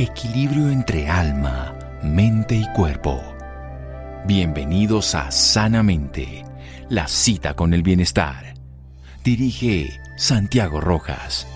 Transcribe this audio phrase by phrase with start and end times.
[0.00, 3.20] Equilibrio entre alma, mente y cuerpo.
[4.28, 6.44] Bienvenidos a Sanamente,
[6.88, 8.54] la cita con el bienestar.
[9.24, 11.48] Dirige Santiago Rojas.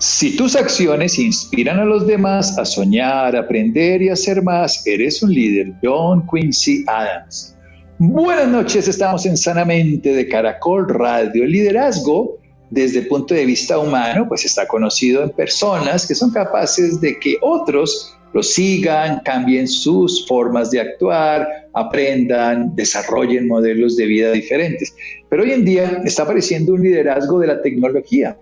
[0.00, 5.32] Si tus acciones inspiran a los demás a soñar, aprender y hacer más, eres un
[5.32, 5.72] líder.
[5.82, 7.56] John Quincy Adams.
[7.96, 11.44] Buenas noches, estamos en Sanamente de Caracol Radio.
[11.44, 16.30] El liderazgo desde el punto de vista humano, pues está conocido en personas que son
[16.30, 24.06] capaces de que otros lo sigan, cambien sus formas de actuar, aprendan, desarrollen modelos de
[24.06, 24.94] vida diferentes.
[25.28, 28.36] Pero hoy en día está apareciendo un liderazgo de la tecnología,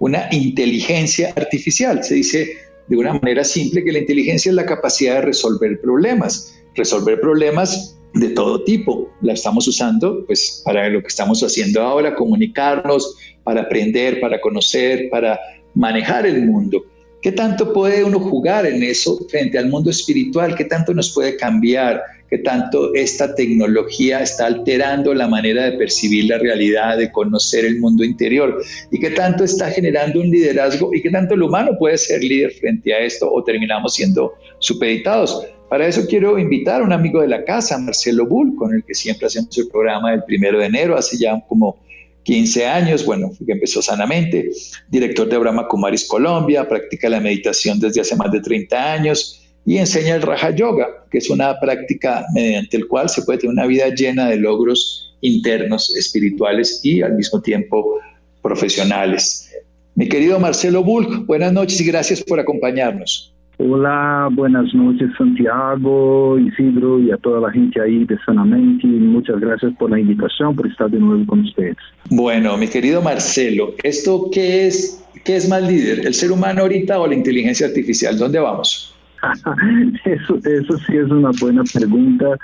[0.00, 2.04] una inteligencia artificial.
[2.04, 2.46] Se dice
[2.88, 7.98] de una manera simple que la inteligencia es la capacidad de resolver problemas, resolver problemas
[8.14, 9.10] de todo tipo.
[9.22, 15.08] La estamos usando pues para lo que estamos haciendo ahora, comunicarnos, para aprender, para conocer,
[15.10, 15.38] para
[15.74, 16.84] manejar el mundo.
[17.20, 20.54] ¿Qué tanto puede uno jugar en eso frente al mundo espiritual?
[20.54, 22.00] ¿Qué tanto nos puede cambiar?
[22.30, 27.80] ¿Qué tanto esta tecnología está alterando la manera de percibir la realidad, de conocer el
[27.80, 28.62] mundo interior?
[28.92, 30.94] ¿Y qué tanto está generando un liderazgo?
[30.94, 35.44] ¿Y qué tanto el humano puede ser líder frente a esto o terminamos siendo supeditados?
[35.68, 38.94] Para eso quiero invitar a un amigo de la casa, Marcelo Bull, con el que
[38.94, 41.78] siempre hacemos el programa del primero de enero, hace ya como
[42.24, 44.50] 15 años, bueno, que empezó sanamente,
[44.88, 49.78] director de Abraham Kumaris Colombia, practica la meditación desde hace más de 30 años y
[49.78, 53.66] enseña el Raja Yoga, que es una práctica mediante el cual se puede tener una
[53.66, 57.98] vida llena de logros internos, espirituales y al mismo tiempo
[58.42, 59.50] profesionales.
[59.94, 63.34] Mi querido Marcelo Bulk, buenas noches y gracias por acompañarnos.
[63.60, 68.86] Hola, buenas noches Santiago, Isidro y a toda la gente ahí de Sanamente.
[68.86, 71.76] Muchas gracias por la invitación, por estar de nuevo con ustedes.
[72.08, 76.06] Bueno, mi querido Marcelo, ¿esto qué es, qué es más líder?
[76.06, 78.16] ¿El ser humano ahorita o la inteligencia artificial?
[78.16, 78.96] ¿Dónde vamos?
[80.04, 82.38] eso, eso sí es una buena pregunta.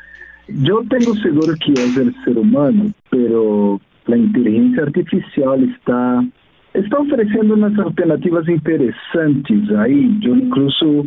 [0.49, 6.25] Yo tengo seguro que es el ser humano, pero la inteligencia artificial está
[6.75, 10.19] está ofreciendo unas alternativas interesantes ahí.
[10.21, 11.05] Yo incluso,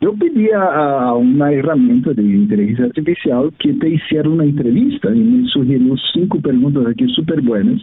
[0.00, 5.48] yo pedí a, una herramienta de inteligencia artificial que te hiciera una entrevista y me
[5.48, 7.82] sugirió cinco preguntas aquí súper buenas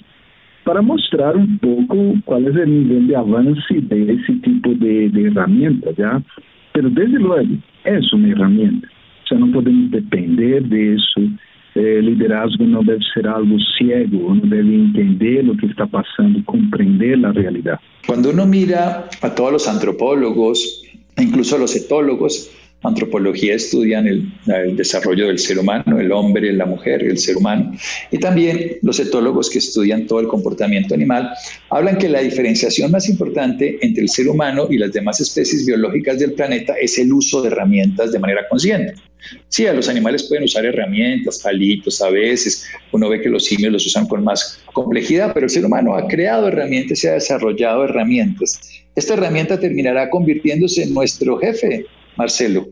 [0.63, 5.27] para mostrar un poco cuál es el nivel de avance de ese tipo de, de
[5.27, 6.21] herramientas, ¿ya?
[6.73, 7.55] Pero desde luego,
[7.85, 8.87] es una herramienta.
[9.23, 11.21] O sea, no podemos depender de eso
[11.77, 17.19] eh, liderazgo não deve ser algo ciego, uno debe entender lo que está pasando, comprender
[17.19, 17.79] la realidad.
[18.05, 20.83] Cuando uno mira a todos los antropólogos,
[21.17, 22.49] incluso a los etólogos,
[22.83, 24.31] antropología estudian el,
[24.75, 27.71] desarrollo del ser humano, el hombre, la mujer, el ser humano.
[28.11, 31.29] Y también los etólogos que estudian todo el comportamiento animal
[31.69, 36.19] hablan que la diferenciación más importante entre el ser humano y las demás especies biológicas
[36.19, 38.93] del planeta es el uso de herramientas de manera consciente.
[39.49, 43.85] Sí, los animales pueden usar herramientas, palitos a veces, uno ve que los simios los
[43.85, 48.59] usan con más complejidad, pero el ser humano ha creado herramientas y ha desarrollado herramientas.
[48.95, 51.85] Esta herramienta terminará convirtiéndose en nuestro jefe,
[52.17, 52.65] Marcelo.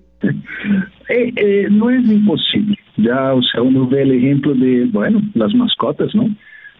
[1.09, 2.77] Eh, eh, no es imposible.
[2.97, 6.29] Ya, o sea, uno ve el ejemplo de, bueno, las mascotas, ¿no?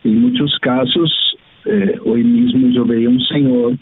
[0.04, 3.78] En muchos casos, eh, hoy mismo yo veía un señor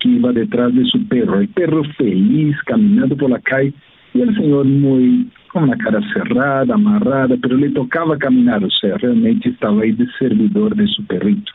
[0.00, 3.72] que iba detrás de su perro, el perro feliz, caminando por la calle,
[4.14, 9.48] el señor muy con la cara cerrada, amarrada, pero le tocaba caminar, o sea, realmente
[9.48, 11.52] estaba ahí de servidor de su perrito.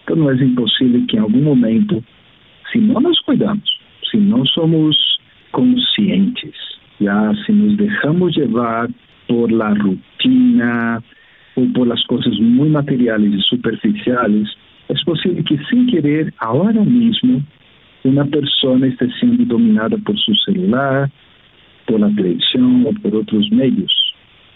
[0.00, 2.02] Entonces no es imposible que en algún momento,
[2.72, 3.64] si no nos cuidamos,
[4.10, 5.11] si no somos
[5.52, 6.54] conscientes,
[6.98, 8.90] ya si nos dejamos llevar
[9.28, 11.02] por la rutina
[11.54, 14.48] o por las cosas muy materiales y superficiales,
[14.88, 17.40] es posible que sin querer, ahora mismo,
[18.04, 21.10] una persona esté siendo dominada por su celular,
[21.86, 23.92] por la televisión o por otros medios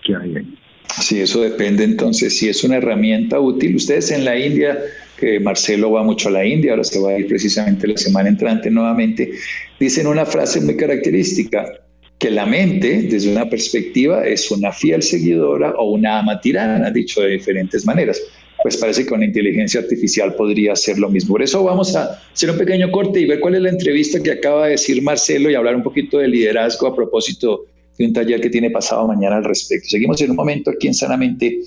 [0.03, 0.55] que hay ahí.
[1.01, 3.77] Sí, eso depende entonces si es una herramienta útil.
[3.77, 4.79] Ustedes en la India,
[5.19, 8.29] que Marcelo va mucho a la India, ahora se va a ir precisamente la semana
[8.29, 9.33] entrante nuevamente,
[9.79, 11.81] dicen una frase muy característica,
[12.19, 17.21] que la mente, desde una perspectiva, es una fiel seguidora o una ama tirana, dicho
[17.21, 18.23] de diferentes maneras.
[18.63, 21.35] Pues parece que con inteligencia artificial podría ser lo mismo.
[21.35, 24.31] Por eso vamos a hacer un pequeño corte y ver cuál es la entrevista que
[24.31, 27.67] acaba de decir Marcelo y hablar un poquito de liderazgo a propósito
[27.99, 29.89] de un taller que tiene pasado mañana al respecto.
[29.89, 31.61] Seguimos en un momento aquí en Sanamente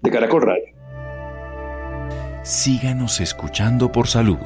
[0.00, 0.74] de Caracol Radio.
[2.42, 4.38] Síganos escuchando por salud.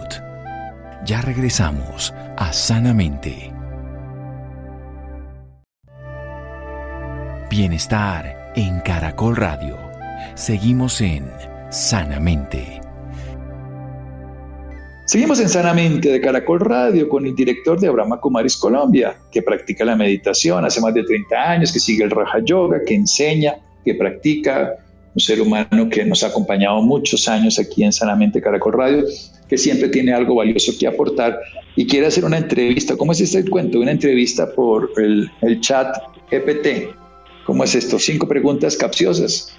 [1.04, 3.52] Ya regresamos a Sanamente.
[7.50, 9.76] Bienestar en Caracol Radio.
[10.34, 11.28] Seguimos en
[11.70, 12.77] Sanamente.
[15.08, 19.82] Seguimos en Sanamente de Caracol Radio con el director de Abraham Kumaris Colombia, que practica
[19.82, 23.54] la meditación hace más de 30 años, que sigue el Raja Yoga, que enseña,
[23.86, 24.74] que practica,
[25.14, 29.04] un ser humano que nos ha acompañado muchos años aquí en Sanamente Caracol Radio,
[29.48, 31.38] que siempre tiene algo valioso que aportar
[31.74, 32.94] y quiere hacer una entrevista.
[32.94, 33.80] ¿Cómo es este cuento?
[33.80, 35.88] Una entrevista por el, chat
[36.30, 36.94] EPT.
[37.46, 37.98] ¿Cómo es esto?
[37.98, 39.58] Cinco preguntas capciosas.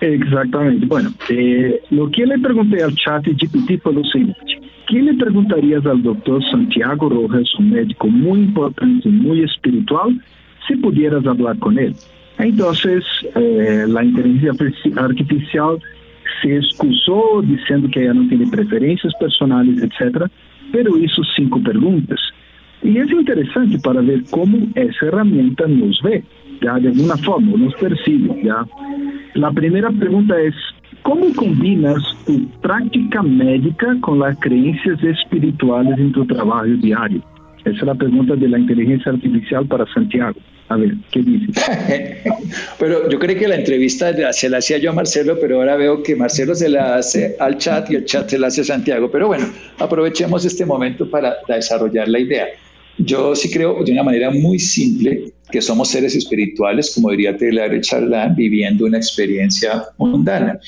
[0.00, 0.86] Exactamente.
[0.86, 4.61] Bueno, eh, lo que le pregunté al chat GPT fue lo siguiente.
[4.92, 10.20] ¿Qué le preguntarías al doctor Santiago Rojas, un médico muy importante, muy espiritual,
[10.68, 11.94] si pudieras hablar con él?
[12.38, 13.02] Entonces,
[13.34, 14.52] eh, la inteligencia
[14.98, 15.78] artificial
[16.42, 20.26] se excusó diciendo que ella no tiene preferencias personales, etc.,
[20.72, 22.20] pero hizo cinco preguntas.
[22.82, 26.22] Y es interesante para ver cómo esa herramienta nos ve,
[26.60, 28.42] ya de alguna forma, nos percibe.
[28.44, 28.66] Ya.
[29.32, 30.54] La primera pregunta es,
[31.02, 37.22] ¿cómo combinas tu práctica médica con las creencias espirituales en tu trabajo diario?
[37.60, 40.38] Esa es la pregunta de la inteligencia artificial para Santiago.
[40.68, 41.64] A ver, ¿qué dices?
[42.78, 46.02] pero yo creo que la entrevista se la hacía yo a Marcelo, pero ahora veo
[46.02, 49.10] que Marcelo se la hace al chat y el chat se la hace a Santiago.
[49.10, 49.46] Pero bueno,
[49.78, 52.46] aprovechemos este momento para desarrollar la idea.
[52.98, 57.80] Yo sí creo de una manera muy simple que somos seres espirituales, como diría Taylor
[57.80, 60.58] Charlán, viviendo una experiencia mundana.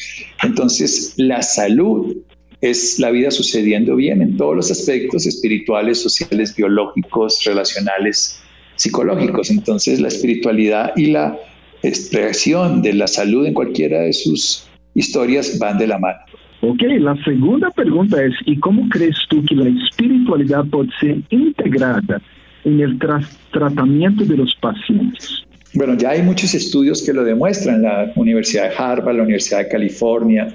[0.42, 2.16] Entonces, la salud
[2.60, 8.40] es la vida sucediendo bien en todos los aspectos espirituales, sociales, biológicos, relacionales,
[8.76, 9.50] psicológicos.
[9.50, 11.38] Entonces, la espiritualidad y la
[11.82, 16.20] expresión de la salud en cualquiera de sus historias van de la mano.
[16.60, 22.20] Ok, la segunda pregunta es, ¿y cómo crees tú que la espiritualidad puede ser integrada
[22.64, 22.98] en el
[23.50, 25.44] tratamiento de los pacientes?
[25.74, 27.82] Bueno, ya hay muchos estudios que lo demuestran.
[27.82, 30.54] La Universidad de Harvard, la Universidad de California,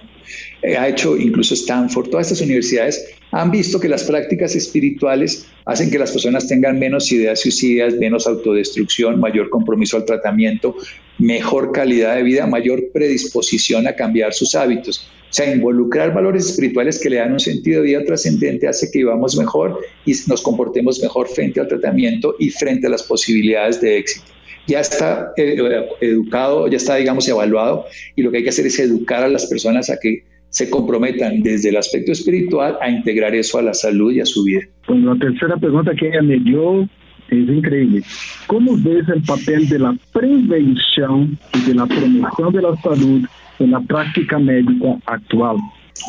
[0.62, 5.90] eh, ha hecho incluso Stanford, todas estas universidades han visto que las prácticas espirituales hacen
[5.90, 10.76] que las personas tengan menos ideas suicidas, menos autodestrucción, mayor compromiso al tratamiento,
[11.18, 15.08] mejor calidad de vida, mayor predisposición a cambiar sus hábitos.
[15.30, 19.00] O sea, involucrar valores espirituales que le dan un sentido de vida trascendente hace que
[19.00, 24.00] vivamos mejor y nos comportemos mejor frente al tratamiento y frente a las posibilidades de
[24.00, 24.26] éxito.
[24.66, 27.86] Ya está eh, educado, ya está, digamos, evaluado
[28.16, 31.42] y lo que hay que hacer es educar a las personas a que se comprometan
[31.42, 34.62] desde el aspecto espiritual a integrar eso a la salud y a su vida.
[34.88, 36.84] Bueno, la tercera pregunta que ella me dio
[37.30, 38.02] es increíble.
[38.48, 43.26] ¿Cómo ves el papel de la prevención y de la promoción de la salud
[43.60, 45.58] en la práctica médica actual?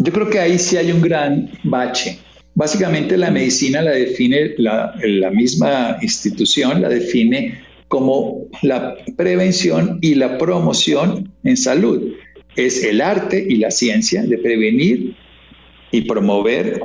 [0.03, 2.19] Yo creo que ahí sí hay un gran bache.
[2.55, 10.15] Básicamente la medicina la define la, la misma institución, la define como la prevención y
[10.15, 12.13] la promoción en salud.
[12.57, 15.15] Es el arte y la ciencia de prevenir
[15.93, 16.81] y promover,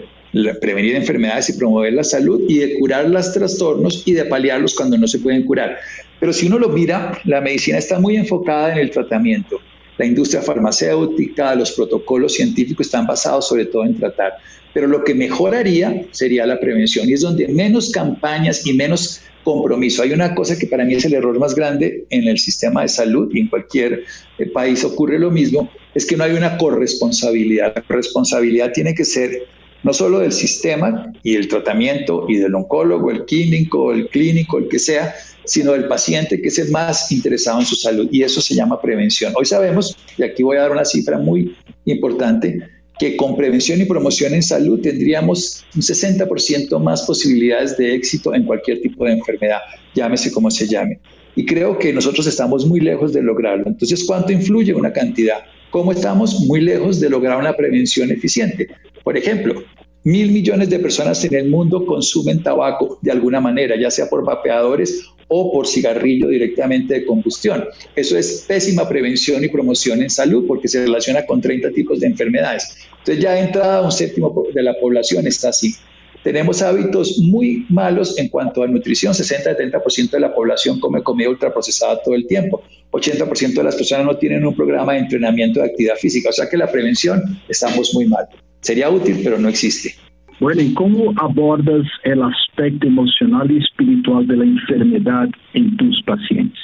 [0.61, 4.97] prevenir enfermedades y promover la salud y de curar los trastornos y de paliarlos cuando
[4.97, 5.77] no se pueden curar.
[6.19, 9.59] Pero si uno lo mira, la medicina está muy enfocada en el tratamiento
[9.97, 14.33] la industria farmacéutica, los protocolos científicos están basados sobre todo en tratar.
[14.73, 20.03] Pero lo que mejoraría sería la prevención y es donde menos campañas y menos compromiso.
[20.03, 22.89] Hay una cosa que para mí es el error más grande en el sistema de
[22.89, 24.03] salud y en cualquier
[24.37, 27.73] eh, país ocurre lo mismo, es que no hay una corresponsabilidad.
[27.75, 29.43] La responsabilidad tiene que ser
[29.83, 34.67] no solo del sistema y el tratamiento y del oncólogo, el clínico, el clínico, el
[34.67, 35.13] que sea,
[35.45, 38.81] sino del paciente que es el más interesado en su salud y eso se llama
[38.81, 39.33] prevención.
[39.35, 42.59] Hoy sabemos, y aquí voy a dar una cifra muy importante,
[42.97, 48.45] que con prevención y promoción en salud tendríamos un 60% más posibilidades de éxito en
[48.45, 49.59] cualquier tipo de enfermedad,
[49.93, 50.99] llámese como se llame.
[51.35, 53.65] Y creo que nosotros estamos muy lejos de lograrlo.
[53.67, 55.39] Entonces, ¿cuánto influye una cantidad?
[55.69, 58.69] ¿Cómo estamos muy lejos de lograr una prevención eficiente?
[59.03, 59.61] Por ejemplo,
[60.05, 64.23] Mil millones de personas en el mundo consumen tabaco de alguna manera, ya sea por
[64.23, 67.65] vapeadores o por cigarrillo directamente de combustión.
[67.95, 72.07] Eso es pésima prevención y promoción en salud porque se relaciona con 30 tipos de
[72.07, 72.77] enfermedades.
[72.99, 75.75] Entonces ya entrada un séptimo de la población está así.
[76.23, 79.13] Tenemos hábitos muy malos en cuanto a nutrición.
[79.13, 82.63] 60-70% de la población come comida ultraprocesada todo el tiempo.
[82.91, 86.29] 80% de las personas no tienen un programa de entrenamiento de actividad física.
[86.29, 88.27] O sea que la prevención estamos muy mal.
[88.59, 89.93] Sería útil, pero no existe.
[90.39, 96.59] Bueno, ¿y cómo abordas el aspecto emocional y espiritual de la enfermedad en tus pacientes?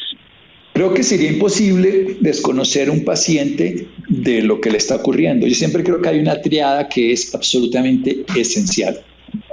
[0.74, 5.48] Creo que sería imposible desconocer un paciente de lo que le está ocurriendo.
[5.48, 9.00] Yo siempre creo que hay una triada que es absolutamente esencial.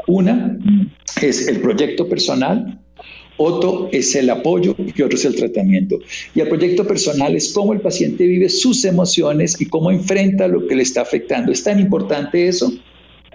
[0.08, 0.58] Una
[1.22, 2.80] es el proyecto personal,
[3.36, 6.00] otro es el apoyo y otro es el tratamiento.
[6.34, 10.66] Y el proyecto personal es cómo el paciente vive sus emociones y cómo enfrenta lo
[10.66, 11.52] que le está afectando.
[11.52, 12.72] Es tan importante eso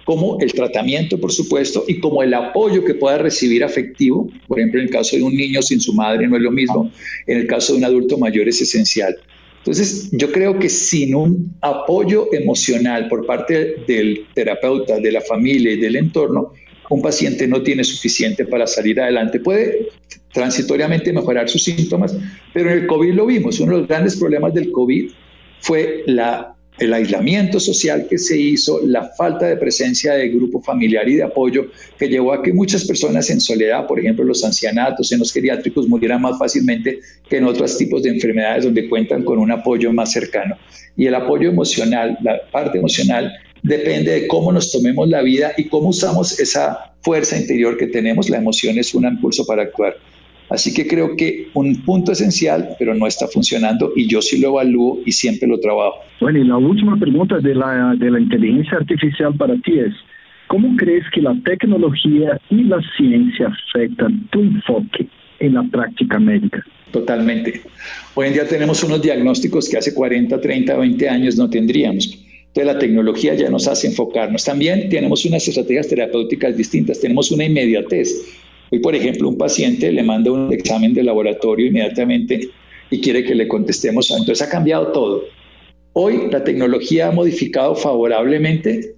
[0.04, 4.28] como el tratamiento, por supuesto, y como el apoyo que pueda recibir afectivo.
[4.46, 6.90] Por ejemplo, en el caso de un niño sin su madre no es lo mismo,
[7.26, 9.16] en el caso de un adulto mayor es esencial.
[9.58, 15.72] Entonces, yo creo que sin un apoyo emocional por parte del terapeuta, de la familia
[15.72, 16.52] y del entorno,
[16.90, 19.40] un paciente no tiene suficiente para salir adelante.
[19.40, 19.88] Puede
[20.34, 22.14] transitoriamente mejorar sus síntomas,
[22.52, 23.58] pero en el COVID lo vimos.
[23.58, 25.10] Uno de los grandes problemas del COVID
[25.60, 31.08] fue la el aislamiento social que se hizo, la falta de presencia de grupo familiar
[31.08, 31.66] y de apoyo
[31.98, 35.88] que llevó a que muchas personas en soledad, por ejemplo los ancianatos, en los geriátricos,
[35.88, 40.12] murieran más fácilmente que en otros tipos de enfermedades donde cuentan con un apoyo más
[40.12, 40.56] cercano.
[40.96, 45.68] Y el apoyo emocional, la parte emocional, depende de cómo nos tomemos la vida y
[45.68, 48.28] cómo usamos esa fuerza interior que tenemos.
[48.28, 49.96] La emoción es un impulso para actuar.
[50.54, 54.50] Así que creo que un punto esencial, pero no está funcionando y yo sí lo
[54.50, 55.98] evalúo y siempre lo trabajo.
[56.20, 59.92] Bueno, y la última pregunta de la, de la inteligencia artificial para ti es,
[60.46, 65.08] ¿cómo crees que la tecnología y la ciencia afectan tu enfoque
[65.40, 66.64] en la práctica médica?
[66.92, 67.60] Totalmente.
[68.14, 72.24] Hoy en día tenemos unos diagnósticos que hace 40, 30, 20 años no tendríamos.
[72.46, 74.44] Entonces la tecnología ya nos hace enfocarnos.
[74.44, 78.14] También tenemos unas estrategias terapéuticas distintas, tenemos una inmediatez.
[78.70, 82.48] Hoy, por ejemplo, un paciente le manda un examen de laboratorio inmediatamente
[82.90, 84.10] y quiere que le contestemos.
[84.10, 85.24] Entonces ha cambiado todo.
[85.92, 88.94] Hoy la tecnología ha modificado favorablemente,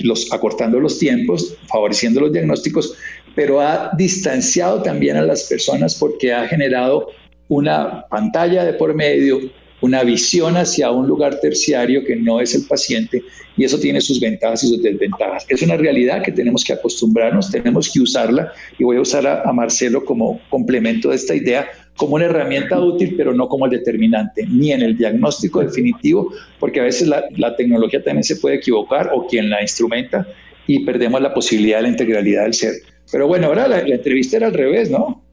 [0.00, 2.94] los, acortando los tiempos, favoreciendo los diagnósticos,
[3.34, 7.08] pero ha distanciado también a las personas porque ha generado
[7.48, 9.40] una pantalla de por medio,
[9.80, 13.22] una visión hacia un lugar terciario que no es el paciente
[13.56, 15.46] y eso tiene sus ventajas y sus desventajas.
[15.48, 19.52] Es una realidad que tenemos que acostumbrarnos, tenemos que usarla y voy a usar a,
[19.52, 21.66] Marcelo como complemento de esta idea
[21.96, 26.30] como una herramienta útil, pero no como el determinante, ni en el diagnóstico definitivo,
[26.60, 30.26] porque a veces la, tecnología también se puede equivocar o quien la instrumenta
[30.66, 32.72] y perdemos la posibilidad de la integralidad del ser.
[33.10, 35.25] Pero bueno, ahora la entrevista era al revés, ¿no?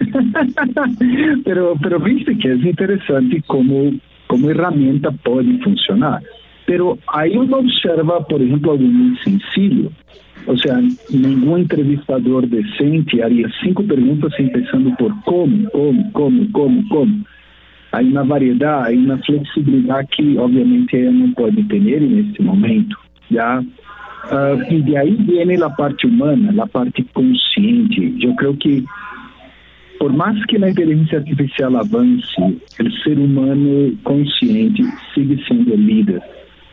[1.44, 3.92] pero, pero viste que es interesante como,
[4.26, 6.22] como herramienta puede funcionar.
[6.66, 9.90] Pero ahí uno observa, por ejemplo, algo muy sencillo.
[10.46, 10.80] O sea,
[11.10, 17.24] ningún entrevistador decente haría cinco preguntas empezando por cómo, cómo, cómo, cómo, cómo.
[17.92, 22.96] Hay una variedad, hay una flexibilidad que obviamente ella no puede tener en este momento.
[23.30, 23.62] ¿ya?
[24.30, 28.12] Uh, y de ahí viene la parte humana, la parte consciente.
[28.18, 28.84] Yo creo que
[30.00, 32.24] por más que la inteligencia artificial avance,
[32.78, 34.82] el ser humano consciente
[35.14, 36.22] sigue siendo el líder.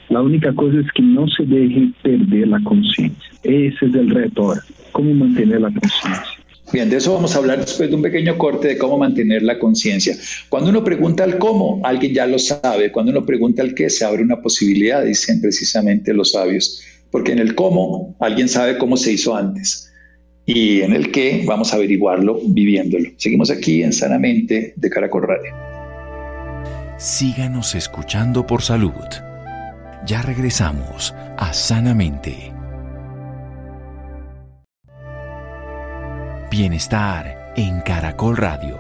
[0.07, 3.29] La única cosa es que no se deje perder la conciencia.
[3.43, 4.62] Ese es el reto ahora,
[4.93, 6.24] cómo mantener la conciencia.
[6.72, 9.60] Bien, de eso vamos a hablar después de un pequeño corte de cómo mantener la
[9.60, 10.15] conciencia.
[10.48, 12.93] Cuando uno pregunta el cómo, alguien ya lo sabe.
[12.93, 16.81] Cuando uno pregunta el qué, se abre una posibilidad, dicen precisamente los sabios.
[17.12, 19.88] Porque en el cómo, alguien sabe cómo se hizo antes
[20.47, 23.09] y en el que vamos a averiguarlo viviéndolo.
[23.17, 25.53] Seguimos aquí en Sanamente de Caracol Radio.
[26.97, 28.93] Síganos escuchando por salud.
[30.05, 32.53] Ya regresamos a Sanamente.
[36.49, 38.77] Bienestar en Caracol Radio.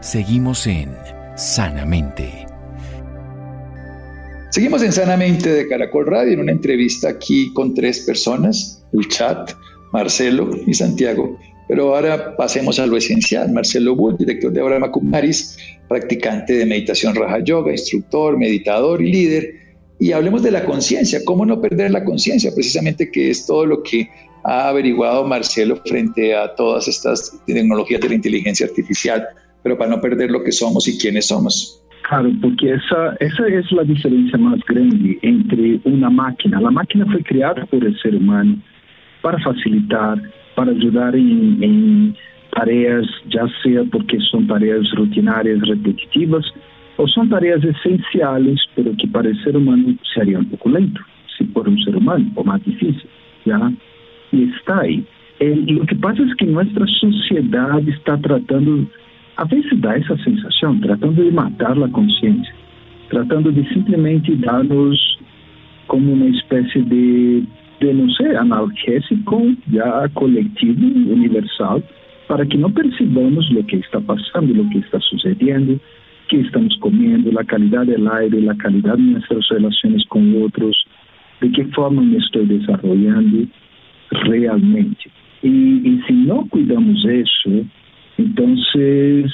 [0.00, 0.96] Seguimos en
[1.36, 2.46] Sanamente.
[4.50, 9.52] Seguimos en Sanamente de Caracol Radio en una entrevista aquí con tres personas, el chat,
[9.92, 11.38] Marcelo y Santiago.
[11.68, 13.52] Pero ahora pasemos a lo esencial.
[13.52, 15.58] Marcelo Wood, director de Abraham Kumaris,
[15.88, 19.54] practicante de meditación Raja Yoga, instructor, meditador y líder.
[19.98, 23.82] Y hablemos de la conciencia, cómo no perder la conciencia, precisamente que es todo lo
[23.82, 24.08] que
[24.44, 29.24] ha averiguado Marcelo frente a todas estas tecnologías de la inteligencia artificial,
[29.62, 31.80] pero para no perder lo que somos y quiénes somos.
[32.08, 36.60] Claro, porque esa, esa es la diferencia más grande entre una máquina.
[36.60, 38.60] La máquina fue creada por el ser humano
[39.22, 40.20] para facilitar,
[40.54, 42.14] para ayudar en,
[42.50, 46.44] tareas, ya sea porque son tareas rutinarias, repetitivas,
[46.98, 51.00] o son tareas esenciales, pero que para el ser humano sería un poco lento,
[51.38, 53.08] si por un ser humano, o más difícil,
[53.46, 53.72] ¿ya?
[54.32, 55.02] Y está ahí.
[55.40, 58.86] lo que pasa es que nuestra sociedad está tratando,
[59.36, 62.54] a veces da esa sensación, tratando de matar la conciencia,
[63.08, 65.18] tratando de simplemente darnos
[65.86, 67.44] como una especie de
[67.82, 71.82] de, no sé, analgésico ya colectivo, universal,
[72.28, 75.78] para que no percibamos lo que está pasando, lo que está sucediendo,
[76.28, 80.76] qué estamos comiendo, la calidad del aire, la calidad de nuestras relaciones con otros,
[81.40, 83.46] de qué forma me estoy desarrollando
[84.10, 85.10] realmente.
[85.42, 87.50] Y, y si no cuidamos eso,
[88.16, 89.32] entonces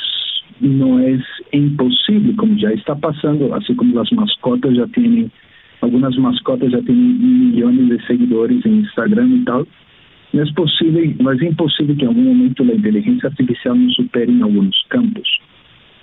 [0.61, 5.31] no es imposible, como ya está pasando, así como las mascotas ya tienen
[5.80, 9.66] algunas mascotas ya tienen millones de seguidores em Instagram e tal,
[10.32, 14.30] não é possível, mas é impossível que em algum momento a inteligência artificial nos supere
[14.30, 15.28] em alguns campos.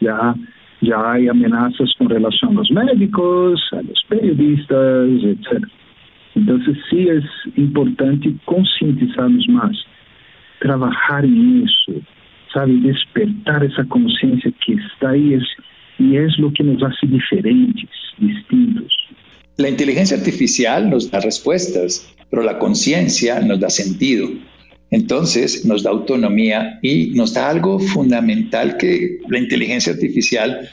[0.01, 0.35] Já,
[0.81, 5.63] já há ameaças com relação aos médicos, aos periodistas, etc.
[6.35, 7.21] Então, sim, é
[7.57, 9.85] importante conscientizarmos mais,
[10.59, 12.01] trabalhar nisso,
[12.51, 15.39] sabe, despertar essa consciência que está aí
[15.99, 17.89] e é o que nos hace diferentes,
[18.19, 18.93] distintos.
[19.57, 24.29] La inteligencia artificial nos da respuestas, pero la conciencia nos da sentido.
[24.91, 30.69] Entonces nos da autonomía y nos da algo fundamental que la inteligencia artificial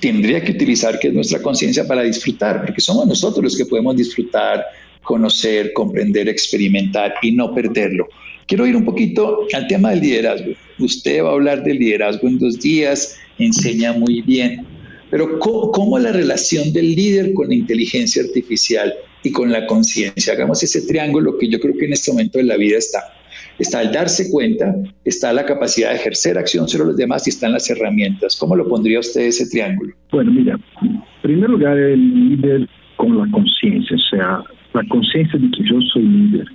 [0.00, 3.96] tendría que utilizar, que es nuestra conciencia para disfrutar, porque somos nosotros los que podemos
[3.96, 4.64] disfrutar,
[5.02, 8.08] conocer, comprender, experimentar y no perderlo.
[8.46, 10.52] Quiero ir un poquito al tema del liderazgo.
[10.78, 14.66] Usted va a hablar del liderazgo en dos días, enseña muy bien,
[15.14, 18.92] pero ¿cómo, la relación del líder con la inteligencia artificial
[19.22, 20.32] y con la conciencia?
[20.32, 22.98] Hagamos ese triángulo que yo creo que en este momento de la vida está.
[23.60, 27.52] Está el darse cuenta, está la capacidad de ejercer acción sobre los demás y están
[27.52, 28.34] las herramientas.
[28.34, 29.94] ¿Cómo lo pondría usted ese triángulo?
[30.10, 34.42] Bueno, mira, en primer lugar, el líder con la conciencia, o sea,
[34.72, 36.48] la conciencia de que yo soy líder,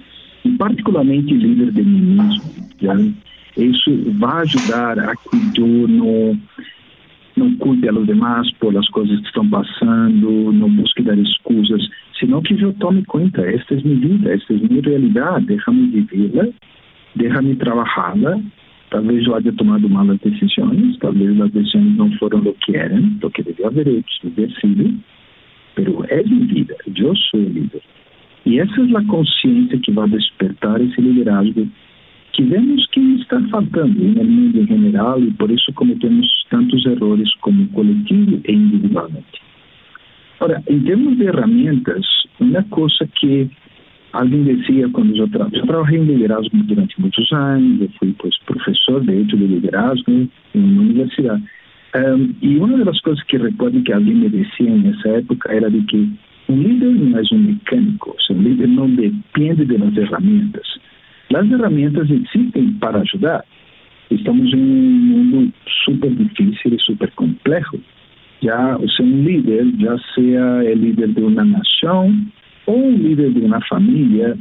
[0.43, 2.43] y particularmente líder de mí mismo.
[2.81, 2.93] ¿ya?
[3.55, 6.37] Eso va a ayudar a que yo no
[7.39, 11.81] não culpe a los demás por as coisas que estão passando, não busque dar excusas,
[12.19, 16.47] senão que eu tome conta, esta é minha vida, esta é minha realidade, deixa-me vivê-la,
[17.15, 18.39] deixa-me trabalhá-la,
[18.91, 23.29] talvez eu haja tomado malas decisões, talvez as decisões não foram o que eram, o
[23.29, 24.99] que devia haver sido,
[25.77, 27.81] mas é minha vida, eu sou o líder.
[28.45, 31.67] E essa é a consciência que vai despertar esse liderazgo
[32.39, 37.67] que vemos que está faltando no mundo geral e por isso cometemos tantos errores como
[37.67, 39.41] coletivo e individualmente.
[40.39, 42.05] Ora, em termos de ferramentas,
[42.39, 43.49] uma coisa que
[44.13, 49.01] alguém dizia quando eu, eu trabalhei em liderazgo durante muitos anos, eu fui pues, professor
[49.01, 51.43] de hecho de liderazgo em uma universidade.
[51.93, 55.81] Um, e uma das coisas que recordo que alguém me dizia nessa época era de
[55.81, 56.09] que
[56.47, 60.79] um líder não é um mecânico, o líder não depende das ferramentas.
[61.33, 63.45] As ferramentas existem para ajudar.
[64.09, 65.53] Estamos em um mundo
[65.85, 67.79] super difícil e super complexo.
[68.41, 72.15] Já o ser um líder, já seja o líder de uma nação
[72.65, 74.35] ou um líder de uma família,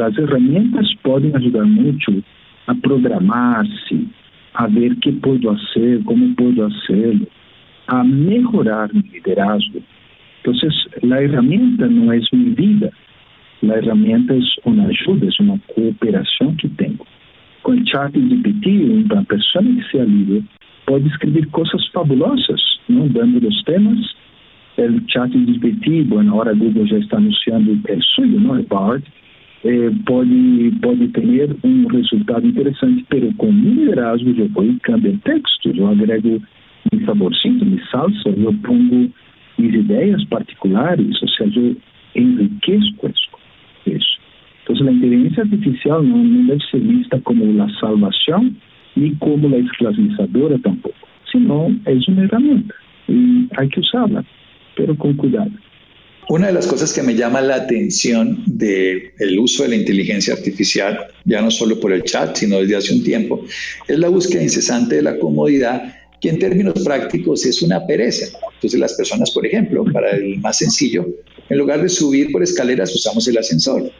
[0.00, 2.24] as ferramentas podem ajudar muito
[2.66, 4.08] a programar-se,
[4.54, 7.28] a ver o que posso fazer, como posso fazer,
[7.88, 9.82] a melhorar o liderazgo.
[10.40, 12.92] Então, a ferramenta não é minha vida,
[13.64, 16.98] a ferramenta é uma ajuda, é uma cooperação que tenho.
[17.62, 20.42] Com o chat GPT, uma pessoa que seja líder
[20.86, 23.06] pode escrever coisas fabulosas, não?
[23.08, 23.98] dando os temas.
[24.78, 28.58] O chat GPT, bueno, agora Google já está anunciando o suyo, não?
[28.58, 29.04] o Bard,
[29.64, 35.18] eh, pode, pode ter um resultado interessante, mas com liderazgo eu vou e cambio o
[35.18, 36.42] texto, eu agrego
[36.92, 39.08] um saborcito, me salsa, eu pongo
[39.56, 41.76] minhas ideias particulares, ou seja, eu
[42.16, 43.41] enriqueço isso.
[43.86, 44.20] Isso.
[44.62, 48.54] Então, a inteligência artificial não, não deve ser vista como a salvação
[48.96, 52.74] nem como a escravizadora tampouco, senão é uma ferramenta
[53.08, 54.24] e há que usá-la,
[54.78, 55.52] mas com cuidado.
[56.30, 60.34] Una de las cosas que me llama la atención del el uso de la inteligencia
[60.34, 63.44] artificial, ya no solo por el chat, sino desde hace un tiempo,
[63.88, 68.26] es la búsqueda incesante de la comodidad, que en términos prácticos es una pereza.
[68.54, 71.04] Entonces las personas, por ejemplo, para el más sencillo,
[71.50, 73.90] en lugar de subir por escaleras usamos el ascensor.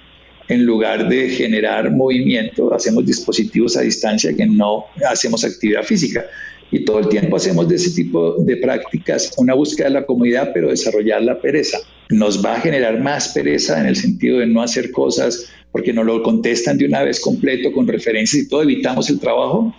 [0.49, 6.25] En lugar de generar movimiento, hacemos dispositivos a distancia que no hacemos actividad física.
[6.71, 10.53] Y todo el tiempo hacemos de ese tipo de prácticas una búsqueda de la comodidad,
[10.55, 11.79] pero desarrollar la pereza.
[12.09, 16.05] Nos va a generar más pereza en el sentido de no hacer cosas porque no
[16.05, 19.75] lo contestan de una vez completo con referencias y todo, evitamos el trabajo.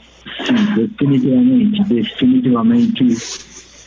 [0.46, 3.06] Sí, definitivamente, definitivamente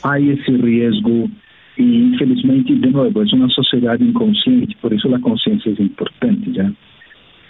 [0.03, 1.31] hay ese riesgo
[1.77, 6.53] e, infelizmente, de novo, é uma sociedade inconsciente, por isso a consciência é importante.
[6.55, 6.71] Já.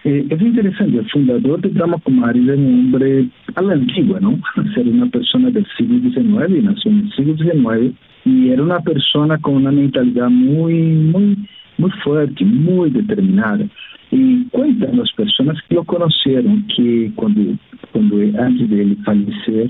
[0.05, 4.39] É, é interessante, o fundador de Brahma Kumaris é um homem a la antigua, não?
[4.75, 7.95] Ser uma pessoa do século XIX, nasceu no século XIX,
[8.25, 13.69] e era uma pessoa com uma mentalidade muito, muito, muito forte, muito determinada.
[14.13, 17.59] E contam as pessoas que o conheceram que quando,
[17.93, 19.69] quando antes dele falecer,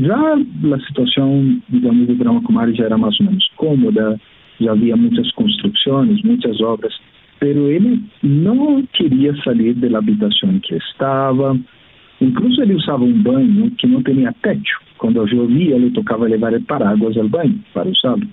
[0.00, 4.20] já a situação, digamos, do Brahma Kumari já era mais ou menos cômoda,
[4.60, 6.92] já havia muitas construções, muitas obras,
[7.38, 11.58] pero ele não queria sair da habitação em que estava.
[12.20, 14.80] Incluso ele usava um banho que não tinha teto.
[14.98, 18.26] Quando chovia, ele tocava levar paraguas ao banho para usá-lo.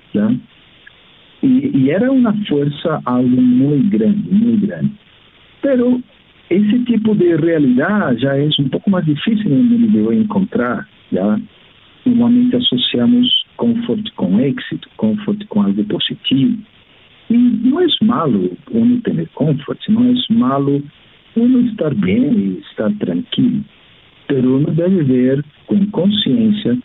[1.43, 4.91] E, e, era uma força algo muito grande, muito grande.
[5.65, 5.99] Pero
[6.49, 10.17] ese tipo de realidad ya es un poco más difícil en el mundo de hoy
[10.17, 11.39] encontrar, ¿ya?
[12.06, 13.25] Normalmente asociamos
[13.56, 16.51] confort con éxito, confort con algo positivo.
[17.30, 20.82] Y no es malo uno tener confort, no es malo
[21.36, 23.63] uno estar bien y estar tranquilo.
[24.28, 26.78] Pero uno debe ver con conciencia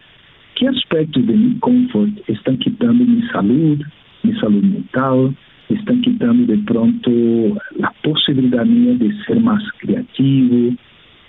[0.54, 3.78] qué aspectos de mi confort están quitando mi salud,
[4.22, 5.36] mi salud mental,
[5.74, 7.10] están quitando de pronto
[7.76, 10.74] la posibilidad mía de ser más creativo,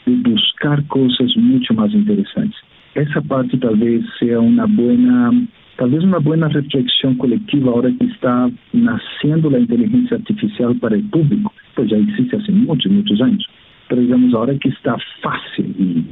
[0.06, 2.58] de buscar cosas mucho más interesantes.
[2.96, 5.32] Esa parte tal vez sea una buena,
[5.78, 11.04] tal vez una buena reflexión colectiva ahora que está naciendo la inteligencia artificial para el
[11.04, 13.48] público, pues ya existe hace muchos, muchos años.
[13.88, 16.06] Pero digamos, ahora que está fácil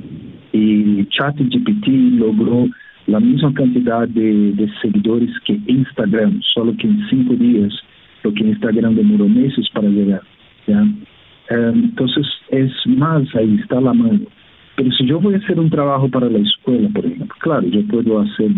[0.53, 1.87] y, y ChatGPT
[2.19, 2.67] logró
[3.07, 7.73] la misma cantidad de, de seguidores que Instagram, solo que en cinco días
[8.23, 10.21] lo que Instagram demoró meses para llegar.
[10.67, 10.81] ¿ya?
[11.49, 14.21] Eh, entonces es más ahí, está la mano.
[14.75, 17.85] Pero si yo voy a hacer un trabajo para la escuela, por ejemplo, claro, yo
[17.87, 18.51] puedo hacer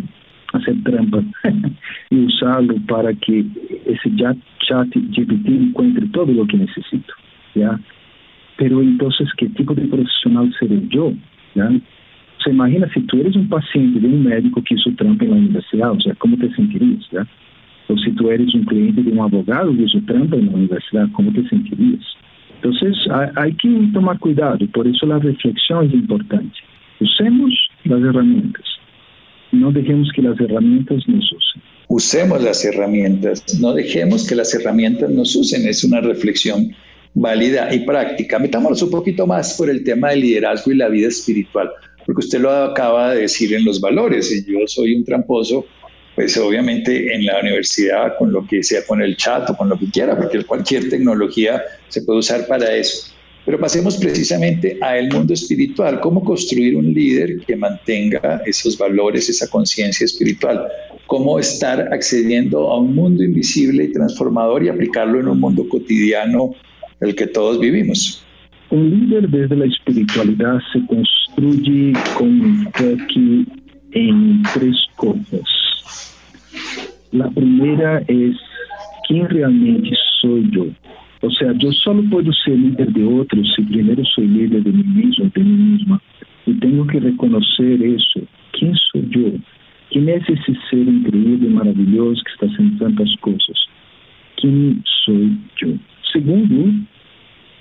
[0.53, 1.23] hacer trampa
[2.09, 3.45] y usarlo para que
[3.85, 7.13] ese chat, chat GPT encuentre todo lo que necesito,
[7.55, 7.79] ¿ya?
[8.57, 11.13] Pero entonces, ¿qué tipo de profesional seré yo?
[11.55, 11.71] ¿ya?
[12.43, 15.37] Se imagina si tú eres un paciente de un médico que hizo trampa en la
[15.37, 17.07] universidad, o sea, ¿cómo te sentirías?
[17.11, 17.25] ¿ya?
[17.91, 21.07] O si tú eres un cliente de un abogado que hizo trampa en la universidad,
[21.11, 22.01] ¿cómo te sentirías?
[22.55, 22.95] Entonces
[23.35, 26.53] hay, que tomar cuidado, por eso la reflexión es importante.
[26.99, 27.51] Usemos
[27.83, 28.63] las herramientas,
[29.51, 31.61] no dejemos que las herramientas nos usen.
[31.87, 36.69] Usemos las herramientas, no dejemos que las herramientas nos usen, es una reflexión
[37.13, 38.39] válida y práctica.
[38.39, 41.69] Metámonos un poquito más por el tema del liderazgo y la vida espiritual,
[42.05, 45.65] porque usted lo acaba de decir en los valores, y yo soy un tramposo
[46.21, 49.79] pues obviamente en la universidad con lo que sea, con el chat o con lo
[49.79, 53.11] que quiera, porque cualquier tecnología se puede usar para eso.
[53.43, 59.49] Pero pasemos precisamente al mundo espiritual, cómo construir un líder que mantenga esos valores, esa
[59.49, 60.67] conciencia espiritual,
[61.07, 66.51] cómo estar accediendo a un mundo invisible y transformador y aplicarlo en un mundo cotidiano
[66.99, 68.23] el que todos vivimos.
[68.69, 73.45] Un líder desde la espiritualidad se construye con enfoque
[73.93, 75.61] en tres cosas
[77.11, 78.35] la primera es
[79.07, 79.89] quién realmente
[80.21, 80.67] soy yo.
[81.21, 84.83] O sea, yo solo puedo ser líder de otros si primero soy líder de mí
[84.83, 86.01] mismo, de mí misma.
[86.45, 88.21] Y tengo que reconocer eso.
[88.53, 89.31] ¿Quién soy yo?
[89.91, 93.57] ¿Quién es ese ser increíble, maravilloso que está haciendo tantas cosas?
[94.37, 95.67] ¿Quién soy yo?
[96.11, 96.71] Segundo,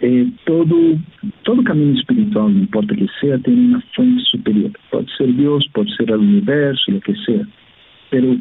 [0.00, 0.76] eh, todo,
[1.42, 4.70] todo camino espiritual, no importa que sea, tiene una fuente superior.
[4.90, 7.46] Puede ser Dios, puede ser el universo, lo que sea.
[8.08, 8.40] Pero ¿Cómo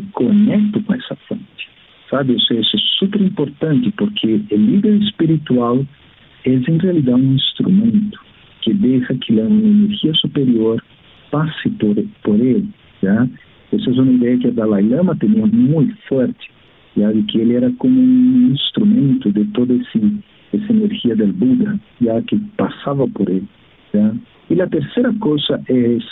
[0.00, 1.46] me conecto con esa fuente?
[2.10, 2.34] ¿Sabe?
[2.34, 5.86] O sea, eso es súper importante porque el líder espiritual
[6.44, 8.18] es en realidad un instrumento
[8.62, 10.82] que deja que la energía superior
[11.30, 12.64] pase por, por él.
[13.02, 13.26] ¿ya?
[13.72, 16.44] Esa es una idea que Dalai Lama tenía muy fuerte,
[16.94, 17.08] ¿ya?
[17.08, 22.38] de que él era como un instrumento de toda esa energía del Buda, ya que
[22.56, 23.42] pasaba por él.
[23.92, 24.12] ¿ya?
[24.48, 26.04] Y la tercera cosa es,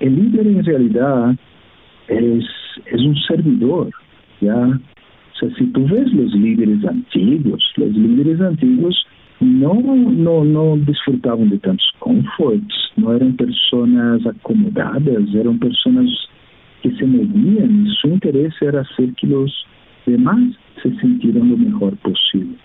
[0.00, 1.36] el líder en realidad
[2.10, 2.44] es,
[2.86, 3.90] es un servidor,
[4.40, 4.56] ¿ya?
[4.56, 9.06] O sea, si tú ves los líderes antiguos, los líderes antiguos
[9.40, 16.10] no, no, no disfrutaban de tantos confortos, no eran personas acomodadas, eran personas
[16.82, 19.66] que se movían su interés era hacer que los
[20.06, 20.40] demás
[20.82, 22.56] se sintieran lo mejor posible.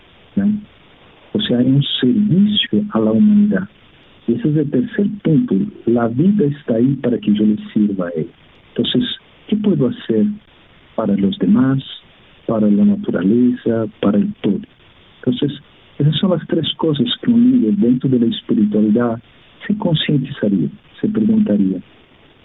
[1.32, 3.68] O sea, hay un servicio a la humanidad.
[4.26, 5.54] Y ese es el tercer punto.
[5.86, 8.28] La vida está ahí para que yo le sirva a él.
[8.74, 9.04] Entonces,
[9.48, 10.26] ¿Qué puedo hacer
[10.96, 11.78] para los demás,
[12.46, 14.58] para la naturaleza, para el todo?
[15.18, 15.60] Entonces,
[15.98, 19.22] esas son las tres cosas que un líder dentro de la espiritualidad
[19.64, 20.68] se concientizaría,
[21.00, 21.78] se preguntaría.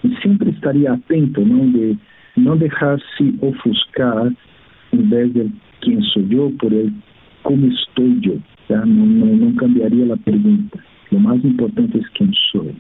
[0.04, 1.66] Y siempre estaría atento, ¿no?
[1.72, 1.98] De
[2.36, 4.32] no dejarse ofuscar
[4.92, 6.94] en vez de quién soy yo por el
[7.42, 8.34] cómo estoy yo.
[8.70, 10.80] no cambiaría la pregunta.
[11.10, 12.76] Lo más importante es quién soy.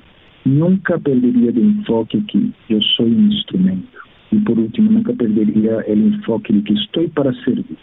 [0.45, 6.13] Nunca perdería de enfoque que yo soy un instrumento y por último, nunca perdería el
[6.13, 7.77] enfoque de que estoy para servir,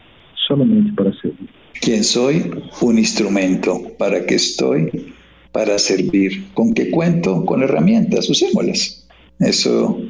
[0.46, 1.48] solamente para servir.
[1.80, 2.50] ¿Quién soy?
[2.80, 3.82] Un instrumento.
[3.98, 5.12] ¿Para qué estoy?
[5.52, 6.46] Para servir.
[6.54, 7.44] ¿Con qué cuento?
[7.44, 9.06] Con herramientas, usémoslas.
[9.38, 10.00] Eso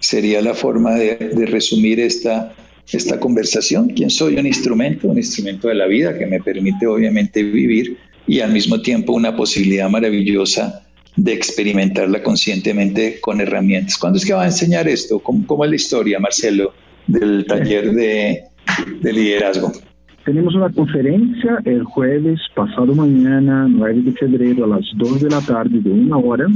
[0.00, 2.54] sería la forma de, de resumir esta,
[2.92, 3.88] esta conversación.
[3.88, 4.36] ¿Quién soy?
[4.36, 7.96] Un instrumento, un instrumento de la vida que me permite obviamente vivir
[8.26, 13.98] y al mismo tiempo una posibilidad maravillosa de experimentarla conscientemente con herramientas.
[13.98, 15.18] ¿Cuándo es que va a enseñar esto?
[15.20, 16.72] ¿Cómo, es la historia, Marcelo,
[17.06, 18.42] del taller de,
[19.02, 19.72] liderazgo?
[20.24, 25.40] Tenemos una conferencia el jueves pasado mañana, 9 de febrero, a las 2 de la
[25.40, 26.46] tarde, de una hora.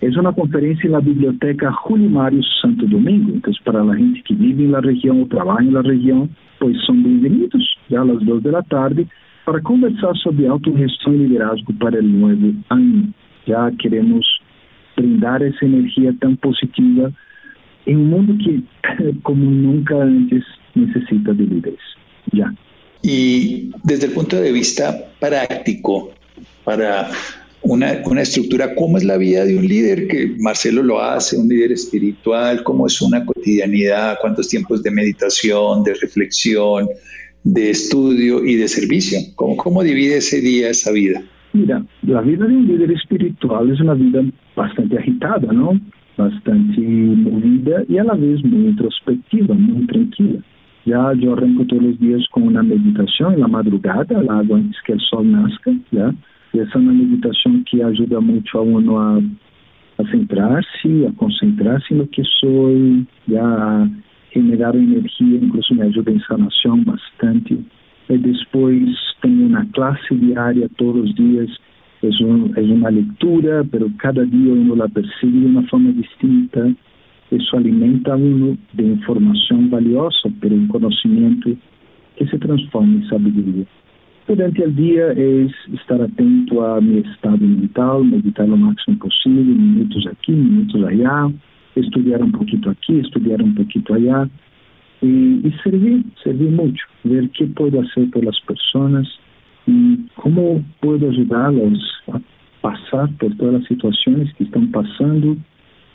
[0.00, 3.32] Es una conferencia en la Biblioteca Julio Mario Santo Domingo.
[3.34, 6.30] Entonces, para la gente que vive en la región o trabaja en la región,
[6.60, 9.06] pues son bienvenidos ya a las 2 de la tarde
[9.44, 13.12] para conversar sobre autogestión y liderazgo para el nuevo año.
[13.48, 14.26] Ya queremos
[14.96, 17.10] brindar esa energía tan positiva
[17.86, 18.60] en un mundo que,
[19.22, 21.80] como nunca antes, necesita de líderes.
[22.32, 22.54] Ya.
[23.02, 26.12] Y desde el punto de vista práctico,
[26.64, 27.10] para
[27.62, 31.48] una, una, estructura, cómo es la vida de un líder, que Marcelo lo hace, un
[31.48, 36.88] líder espiritual, cómo es una cotidianidad, cuántos tiempos de meditación, de reflexión,
[37.44, 41.22] de estudio y de servicio, cómo, cómo divide ese día, esa vida.
[41.52, 44.22] Mira, la vida de un líder espiritual es una vida
[44.54, 45.80] bastante agitada, ¿no?
[46.16, 50.40] Bastante movida y a la vez muy introspectiva, muy tranquila.
[50.84, 54.76] Ya yo arranco todos los días con una meditación en la madrugada, la hago antes
[54.84, 56.14] que el sol nazca, ¿ya?
[56.52, 56.92] Y esa es una
[57.70, 62.22] que ayuda mucho a uno a, a centrarse, a concentrarse en lo que
[63.26, 63.88] ya a
[64.30, 67.58] generar energía, incluso me ayuda en sanación bastante.
[68.08, 68.78] Y después
[69.20, 71.48] tengo una clase diaria todos los días,
[72.02, 76.68] es, un, es una lectura, pero cada día uno la percibe de una forma distinta.
[77.30, 81.50] Eso alimenta a uno de información valiosa, pero un conocimiento
[82.16, 83.64] que se transforma en sabiduría.
[84.26, 90.06] Durante el día es estar atento a mi estado mental, meditar lo máximo posible, minutos
[90.06, 91.30] aquí, minutos allá,
[91.74, 94.28] estudiar un poquito aquí, estudiar un poquito allá,
[95.00, 99.06] y, y servir, servir mucho, ver qué puedo hacer por las personas
[99.66, 101.78] y cómo puedo ayudarlos
[102.12, 102.20] a
[102.60, 105.36] pasar por todas las situaciones que están pasando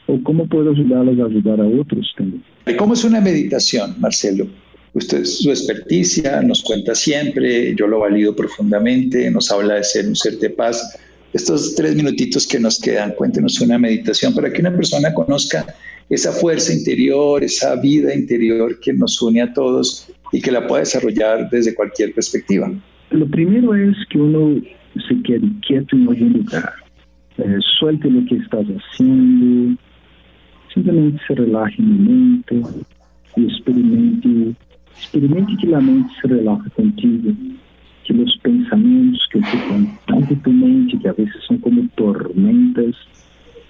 [0.08, 2.44] o cómo puedo ayudarlos a ayudar a otros también.
[2.78, 4.48] ¿Cómo es una meditación, Marcelo?
[4.94, 10.16] Usted, su experticia nos cuenta siempre, yo lo valido profundamente, nos habla de ser un
[10.16, 11.00] ser de paz.
[11.34, 15.66] Estos tres minutitos que nos quedan, cuéntenos una meditación para que una persona conozca
[16.10, 20.82] esa fuerza interior, esa vida interior que nos une a todos y que la pueda
[20.82, 22.72] desarrollar desde cualquier perspectiva.
[23.10, 24.62] Lo primero es que uno
[25.08, 26.74] se quede quieto en algún lugar,
[27.40, 29.78] eh, suelte lo que estás haciendo,
[30.74, 32.56] Simplesmente se relaxe no mente
[33.38, 34.56] e experimente,
[34.98, 37.32] experimente que a mente se relaxe contigo,
[38.04, 39.88] que os pensamentos que ficam
[40.44, 42.96] tu mente, que às vezes são como tormentas,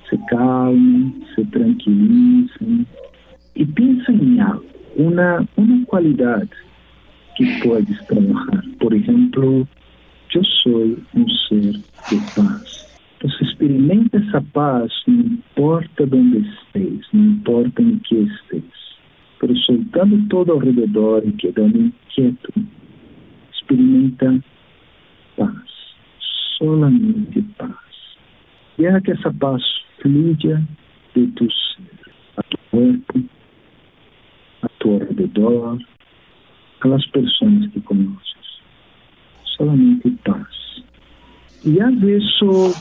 [0.10, 2.86] se calmem, se tranquilizem
[3.56, 4.66] e pensa em algo,
[4.96, 6.50] uma, uma qualidade
[7.36, 8.64] que podes trabalhar.
[8.80, 9.68] Por exemplo,
[10.34, 11.74] eu sou um ser
[12.08, 12.88] de paz.
[13.18, 13.30] Então,
[13.64, 18.64] experimenta essa paz, não importa onde estés, não importa em que estés,
[19.40, 22.52] pero soltando todo ao redor e quedando quieto,
[24.14, 24.44] experimenta
[25.38, 25.52] paz,
[26.58, 27.72] solamente paz.
[28.78, 29.62] Deja que essa paz
[30.02, 30.62] fluya
[31.16, 33.24] de tu ser, a tu corpo,
[34.62, 35.80] a tu alrededor,
[36.82, 38.62] a las pessoas que conoces.
[39.58, 40.84] Solamente paz.
[41.66, 42.74] E haz isso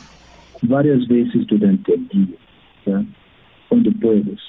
[0.64, 2.36] várias vezes durante o dia,
[2.84, 3.04] tá?
[3.68, 4.40] quando puedes.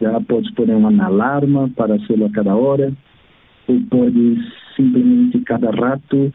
[0.00, 2.92] Já podes pôr uma alarma para fazê-lo a cada hora,
[3.68, 6.32] ou podes simplesmente cada rato,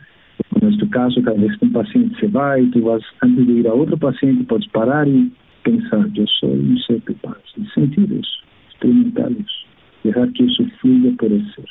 [0.49, 3.51] como é o caso, cada vez que um paciente se vai, tu vas, antes de
[3.53, 5.31] ir a outro paciente, podes parar e
[5.63, 11.11] pensar, eu sou um ser de paz, e sentir isso, experimentar isso, que isso fluya
[11.17, 11.65] por el ser.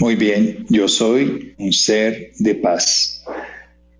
[0.00, 3.24] Muy bien, yo soy un ser de paz.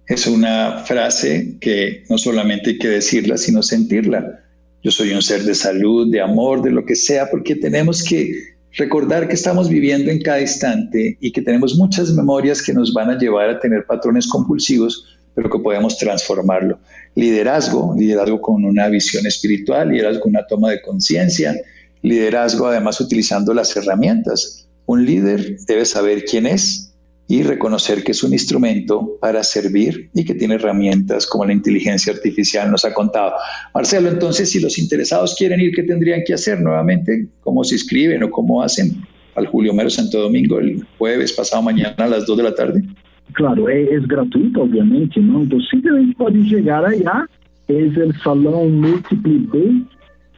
[0.09, 4.41] es una frase que no solamente hay que decirla, sino sentirla.
[4.83, 8.56] Yo soy un ser de salud, de amor, de lo que sea, porque tenemos que
[8.77, 13.11] recordar que estamos viviendo en cada instante y que tenemos muchas memorias que nos van
[13.11, 16.79] a llevar a tener patrones compulsivos, pero que podemos transformarlo.
[17.15, 21.55] Liderazgo, liderazgo con una visión espiritual, liderazgo con una toma de conciencia,
[22.03, 24.69] liderazgo además utilizando las herramientas.
[24.85, 26.95] Un líder debe saber quién es,
[27.29, 32.12] y reconocer que es un instrumento para servir y que tiene herramientas como la inteligencia
[32.12, 33.33] artificial nos ha contado.
[33.75, 37.27] Marcelo, entonces, si los interesados quieren ir, ¿qué tendrían que hacer nuevamente?
[37.41, 39.03] ¿Cómo se inscriben o cómo hacen
[39.35, 42.85] al Julio Mero Santo Domingo el jueves pasado mañana a las 2 de la tarde?
[43.33, 45.43] Claro, es, gratuito, obviamente, ¿no?
[45.43, 47.27] Entonces, simplemente pueden llegar allá,
[47.67, 49.83] es el Salón Múltiple B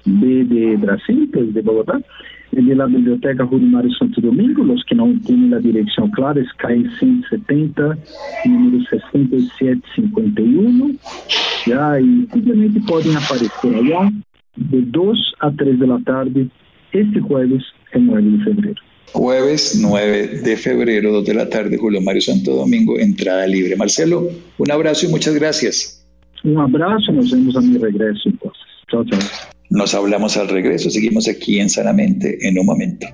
[0.07, 2.01] de, de Brasil, pues, de Bogotá,
[2.53, 6.89] de la Biblioteca Mário Santo Domingo, los que não têm a direção clara, es calle
[6.99, 7.99] 170,
[8.47, 10.97] número 6751,
[11.67, 14.11] já, e simplesmente podem aparecer allá
[14.57, 16.51] de 2 a 3 da tarde,
[16.93, 18.83] este jueves, em 9 de fevereiro.
[19.15, 23.75] Jueves 9 de febrero, 2 de la tarde, Julio Mario Santo Domingo, entrada libre.
[23.77, 26.05] Marcelo, un abrazo y muchas gracias.
[26.45, 28.63] Un abrazo, nos vemos a mi regreso entonces.
[28.91, 29.19] Chao, chao.
[29.71, 33.07] Nos hablamos al regreso, seguimos aquí en Sanamente en un momento.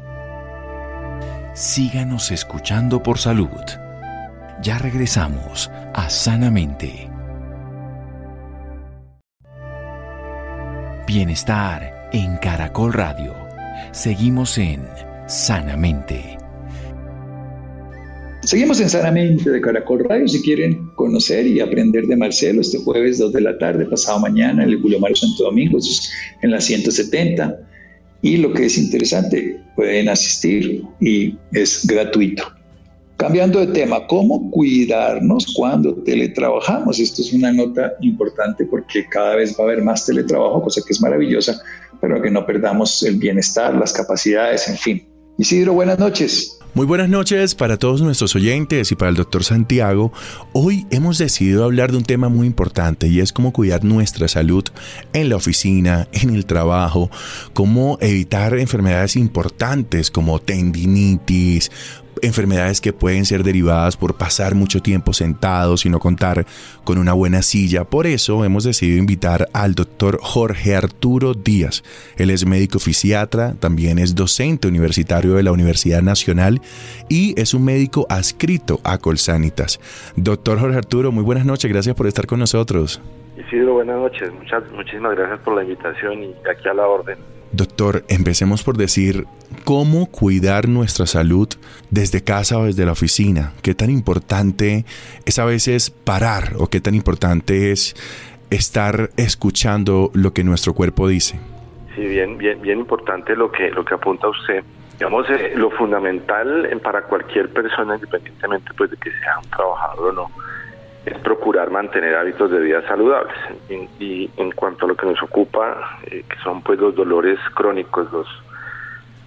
[1.54, 3.48] Síganos escuchando por salud.
[4.62, 7.08] Ya regresamos a Sanamente.
[11.06, 13.34] Bienestar en Caracol Radio.
[13.92, 14.82] Seguimos en
[15.26, 16.43] Sanamente.
[18.44, 20.28] Seguimos en Sanamente de Caracol Radio.
[20.28, 24.62] Si quieren conocer y aprender de Marcelo, este jueves 2 de la tarde, pasado mañana,
[24.62, 25.78] en el Julio Mario Santo Domingo,
[26.42, 27.58] en la 170.
[28.20, 32.44] Y lo que es interesante, pueden asistir y es gratuito.
[33.16, 37.00] Cambiando de tema, ¿cómo cuidarnos cuando teletrabajamos?
[37.00, 40.92] Esto es una nota importante porque cada vez va a haber más teletrabajo, cosa que
[40.92, 41.62] es maravillosa,
[41.98, 45.13] pero que no perdamos el bienestar, las capacidades, en fin.
[45.36, 46.58] Isidro, buenas noches.
[46.74, 50.12] Muy buenas noches para todos nuestros oyentes y para el doctor Santiago.
[50.52, 54.64] Hoy hemos decidido hablar de un tema muy importante y es cómo cuidar nuestra salud
[55.12, 57.10] en la oficina, en el trabajo,
[57.52, 61.70] cómo evitar enfermedades importantes como tendinitis,
[62.22, 66.46] enfermedades que pueden ser derivadas por pasar mucho tiempo sentados y no contar
[66.84, 67.84] con una buena silla.
[67.84, 71.82] Por eso hemos decidido invitar al doctor Jorge Arturo Díaz.
[72.16, 76.60] Él es médico fisiatra, también es docente universitario de la Universidad Nacional
[77.08, 79.80] y es un médico adscrito a Colsanitas.
[80.16, 83.00] Doctor Jorge Arturo, muy buenas noches, gracias por estar con nosotros.
[83.36, 87.33] Isidro, buenas noches, Muchas, muchísimas gracias por la invitación y aquí a la orden.
[87.54, 89.26] Doctor, empecemos por decir
[89.62, 91.48] cómo cuidar nuestra salud
[91.88, 93.52] desde casa o desde la oficina.
[93.62, 94.84] ¿Qué tan importante
[95.24, 97.94] es a veces parar o qué tan importante es
[98.50, 101.38] estar escuchando lo que nuestro cuerpo dice?
[101.94, 104.64] Sí, bien, bien, bien importante lo que lo que apunta usted.
[104.98, 110.12] Digamos, eh, lo fundamental para cualquier persona, independientemente pues de que sea un trabajador o
[110.12, 110.30] no,
[111.06, 113.34] es procurar mantener hábitos de vida saludables.
[113.98, 118.10] Y, en cuanto a lo que nos ocupa, eh, que son pues los dolores crónicos,
[118.12, 118.28] los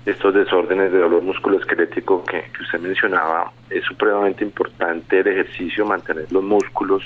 [0.07, 6.43] estos desórdenes de dolor musculoesquelético que, usted mencionaba, es supremamente importante el ejercicio, mantener los
[6.43, 7.03] músculos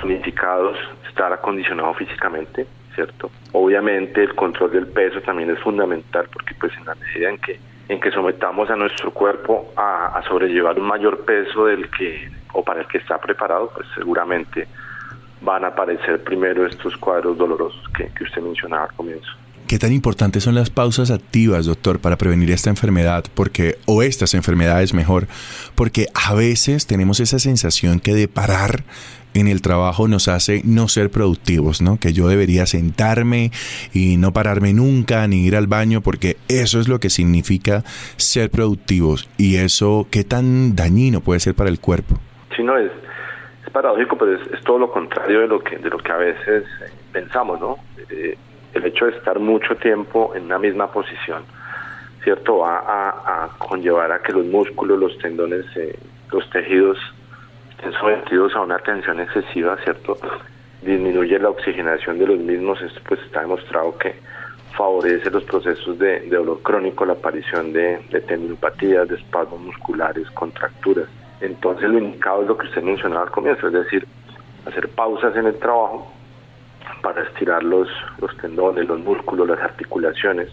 [0.00, 3.32] tonificados, estar acondicionado físicamente, ¿cierto?
[3.50, 7.58] Obviamente el control del peso también es fundamental porque pues en la medida en que
[7.88, 12.62] en que sometamos a nuestro cuerpo a, a sobrellevar un mayor peso del que o
[12.62, 14.66] para el que está preparado, pues seguramente
[15.42, 19.30] van a aparecer primero estos cuadros dolorosos que, que usted mencionaba al comienzo.
[19.66, 23.24] ¿Qué tan importantes son las pausas activas, doctor, para prevenir esta enfermedad?
[23.34, 25.26] Porque, o estas enfermedades mejor,
[25.74, 28.84] porque a veces tenemos esa sensación que de parar
[29.34, 31.98] en el trabajo nos hace no ser productivos, ¿no?
[31.98, 33.50] Que yo debería sentarme
[33.92, 37.82] y no pararme nunca ni ir al baño porque eso es lo que significa
[38.16, 42.16] ser productivos y eso qué tan dañino puede ser para el cuerpo.
[42.56, 42.90] Sí, no es,
[43.72, 46.92] paradójico, pero es, todo lo contrario de lo que de lo que a veces eh,
[47.12, 47.78] pensamos, ¿no?
[48.08, 48.38] Eh,
[48.72, 51.42] el hecho de estar mucho tiempo en una misma posición,
[52.22, 55.96] cierto, va a, conllevar a que los músculos, los tendones, eh,
[56.32, 56.98] los tejidos
[57.92, 60.16] sometidos a una tensión excesiva, cierto,
[60.82, 62.80] disminuye la oxigenación de los mismos.
[62.82, 64.14] Esto pues está demostrado que
[64.76, 71.06] favorece los procesos de, dolor crónico, la aparición de, de tendinopatías, de espasmos musculares, contracturas.
[71.40, 74.06] Entonces lo indicado es lo que usted mencionaba al comienzo, es decir,
[74.66, 76.10] hacer pausas en el trabajo
[77.02, 80.48] para estirar los, los tendones, los músculos, las articulaciones.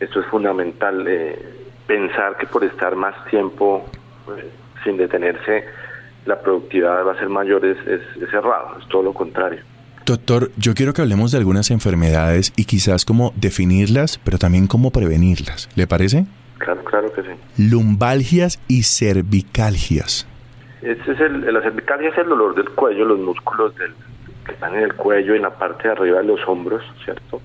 [0.00, 1.38] Esto es fundamental, eh,
[1.86, 3.84] pensar que por estar más tiempo
[4.36, 4.50] eh,
[4.84, 5.64] sin detenerse,
[6.26, 9.60] la productividad va a ser mayor es, es, errado, es todo lo contrario.
[10.04, 14.90] Doctor, yo quiero que hablemos de algunas enfermedades y quizás cómo definirlas, pero también cómo
[14.90, 15.68] prevenirlas.
[15.74, 16.24] ¿Le parece?
[16.58, 17.28] Claro, claro que sí.
[17.70, 20.26] Lumbalgias y cervicalgias.
[20.82, 23.92] Este es el, la cervicalgia es el dolor del cuello, los músculos del,
[24.46, 27.40] que están en el cuello y en la parte de arriba de los hombros, ¿cierto?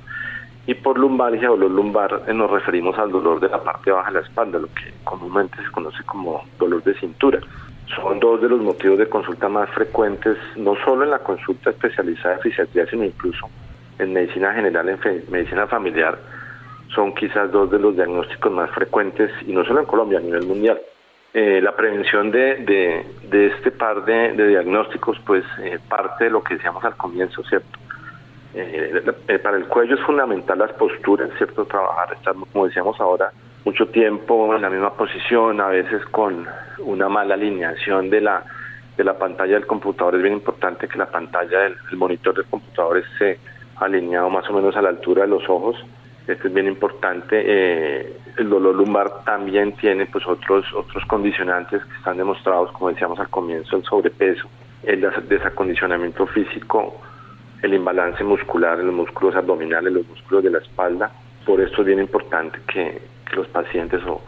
[0.65, 4.11] Y por lumbalgia o dolor lumbar eh, nos referimos al dolor de la parte baja
[4.11, 7.39] de la espalda, lo que comúnmente se conoce como dolor de cintura.
[7.95, 12.36] Son dos de los motivos de consulta más frecuentes, no solo en la consulta especializada
[12.36, 13.49] de fisiatría, sino incluso
[13.99, 14.99] en medicina general, en
[15.30, 16.18] medicina familiar,
[16.95, 20.45] son quizás dos de los diagnósticos más frecuentes, y no solo en Colombia, a nivel
[20.45, 20.80] mundial.
[21.34, 26.55] Eh, la prevención de, de, este par de, diagnósticos, pues eh, parte de lo que
[26.55, 27.80] decíamos al comienzo, ¿cierto?
[28.56, 31.66] Eh, para el cuello es fundamental las posturas, ¿cierto?
[31.66, 33.32] Trabajar, estar, como decíamos ahora,
[33.66, 36.45] mucho tiempo en la misma posición, a veces con
[36.80, 38.43] una mala alineación de la,
[38.95, 40.16] de la pantalla del computador.
[40.16, 43.39] Es bien importante que la pantalla del monitor del computador esté
[43.78, 45.76] alineado más o menos a la altura de los ojos
[46.28, 47.41] Este es bien importante.
[47.43, 53.20] Eh, el dolor lumbar también tiene pues otros otros condicionantes que están demostrados, como decíamos
[53.20, 54.47] al comienzo, el sobrepeso,
[54.84, 56.95] el desacondicionamiento físico,
[57.64, 61.09] el imbalance muscular en los músculos abdominales, los músculos de la espalda.
[61.45, 63.01] Por esto es bien importante que,
[63.36, 64.22] los pacientes o,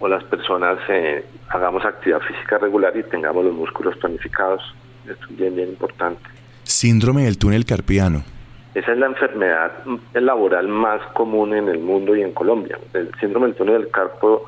[0.00, 4.60] o las personas eh, hagamos actividad física regular y tengamos los músculos tonificados.
[5.08, 6.20] Esto es bien, bien importante.
[6.64, 8.24] Síndrome del túnel carpiano.
[8.74, 9.70] Esa es la enfermedad
[10.14, 12.76] laboral más común en el mundo y en Colombia.
[12.92, 14.46] El síndrome del túnel del carpo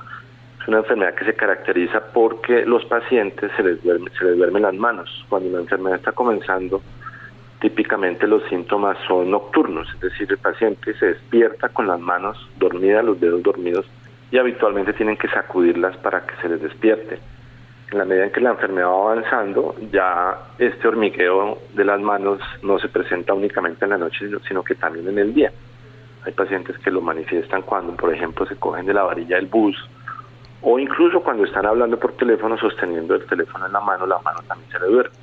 [0.61, 4.63] es una enfermedad que se caracteriza porque los pacientes se les, duerme, se les duermen
[4.63, 5.25] las manos.
[5.29, 6.83] Cuando la enfermedad está comenzando,
[7.61, 13.05] típicamente los síntomas son nocturnos, es decir, el paciente se despierta con las manos dormidas,
[13.05, 13.87] los dedos dormidos,
[14.31, 17.19] y habitualmente tienen que sacudirlas para que se les despierte
[17.91, 22.41] en la medida en que la enfermedad va avanzando, ya este hormigueo de las manos
[22.63, 25.53] no se presenta únicamente en la noche, sino que también en el día.
[26.25, 29.77] Hay pacientes que lo manifiestan cuando, por ejemplo, se cogen de la varilla del bus
[30.63, 34.41] o incluso cuando están hablando por teléfono sosteniendo el teléfono en la mano, la mano
[34.49, 35.17] también se le duerme.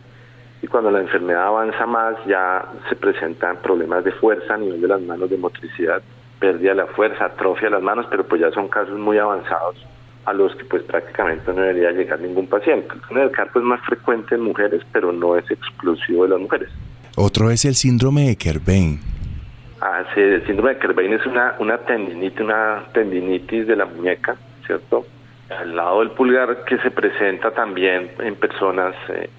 [0.64, 4.88] Y cuando la enfermedad avanza más, ya se presentan problemas de fuerza a nivel de
[4.88, 6.02] las manos, de motricidad,
[6.40, 9.76] pérdida de la fuerza, atrofia de las manos, pero pues ya son casos muy avanzados
[10.24, 12.96] a los que pues prácticamente no debería llegar ningún paciente.
[13.10, 16.70] El carpo es más frecuente en mujeres, pero no es exclusivo de las mujeres.
[17.18, 19.02] Otro es el síndrome de Kerbein.
[19.82, 24.38] Ah, sí, el síndrome de Kerbein es una, una tendinitis, una tendinitis de la muñeca,
[24.66, 25.06] ¿cierto?
[25.50, 29.30] Al lado del pulgar que se presenta también en personas eh,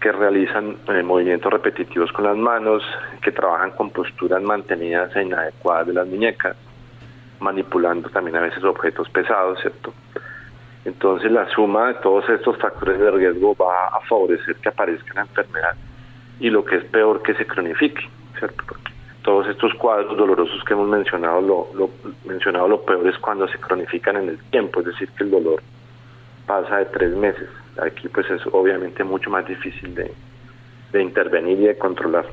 [0.00, 2.82] que realizan eh, movimientos repetitivos con las manos,
[3.22, 6.56] que trabajan con posturas mantenidas e inadecuadas de las muñecas
[7.40, 9.92] manipulando también a veces objetos pesados, ¿cierto?
[10.84, 15.22] Entonces la suma de todos estos factores de riesgo va a favorecer que aparezca la
[15.22, 15.74] enfermedad
[16.38, 18.62] y lo que es peor que se cronifique, ¿cierto?
[18.68, 18.92] Porque
[19.22, 21.90] todos estos cuadros dolorosos que hemos mencionado, lo, lo,
[22.24, 25.62] mencionado lo peor es cuando se cronifican en el tiempo, es decir, que el dolor
[26.46, 27.48] pasa de tres meses.
[27.84, 30.12] Aquí pues es obviamente mucho más difícil de,
[30.92, 32.26] de intervenir y de controlar.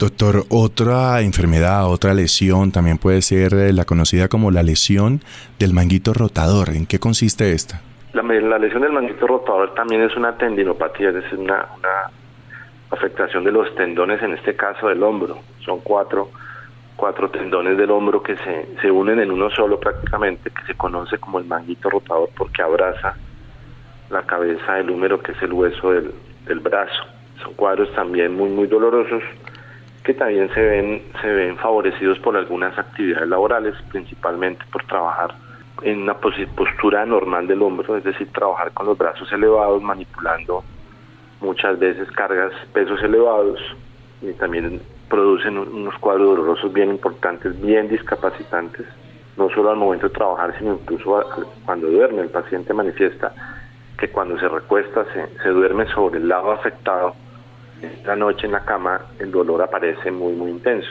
[0.00, 5.20] Doctor, otra enfermedad, otra lesión también puede ser eh, la conocida como la lesión
[5.58, 6.70] del manguito rotador.
[6.70, 7.82] ¿En qué consiste esta?
[8.14, 8.22] La,
[8.58, 11.66] lesión del manguito rotador también es una tendinopatía, es decir, una,
[12.90, 15.38] afectación de los tendones, en este caso del hombro.
[15.62, 16.30] Son cuatro,
[16.96, 21.18] cuatro tendones del hombro que se, se unen en uno solo prácticamente, que se conoce
[21.18, 23.16] como el manguito rotador porque abraza
[24.10, 26.12] la cabeza del húmero, que es el hueso del,
[26.46, 27.04] del brazo.
[27.42, 29.22] Son cuadros también muy, muy dolorosos
[30.04, 35.34] que también se ven, se ven favorecidos por algunas actividades laborales, principalmente por trabajar
[35.82, 40.64] en una postura normal del hombro, es decir, trabajar con los brazos elevados, manipulando
[41.40, 43.60] muchas veces cargas, pesos elevados,
[44.22, 48.86] y también producen unos cuadros dolorosos bien importantes, bien discapacitantes,
[49.36, 51.24] no solo al momento de trabajar, sino incluso
[51.64, 52.22] cuando duerme.
[52.22, 53.32] El paciente manifiesta
[54.00, 57.14] que cuando se recuesta se, se duerme sobre el lado afectado
[57.82, 60.88] esta noche en la cama el dolor aparece muy, muy intenso.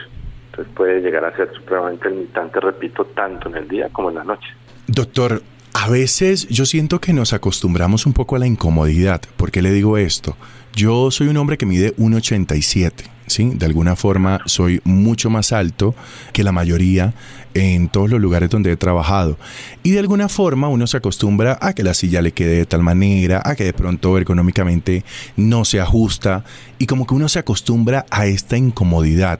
[0.50, 4.24] Entonces puede llegar a ser supremamente limitante, repito, tanto en el día como en la
[4.24, 4.48] noche.
[4.86, 5.42] Doctor,
[5.72, 9.20] a veces yo siento que nos acostumbramos un poco a la incomodidad.
[9.36, 10.36] ¿Por qué le digo esto?
[10.74, 15.94] Yo soy un hombre que mide 1,87 de alguna forma soy mucho más alto
[16.32, 17.14] que la mayoría
[17.54, 19.38] en todos los lugares donde he trabajado.
[19.82, 22.82] Y de alguna forma uno se acostumbra a que la silla le quede de tal
[22.82, 25.04] manera, a que de pronto ergonómicamente
[25.36, 26.44] no se ajusta
[26.78, 29.38] y como que uno se acostumbra a esta incomodidad.